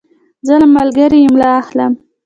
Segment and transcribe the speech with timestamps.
[0.47, 1.91] زه له ملګري املا اخلم.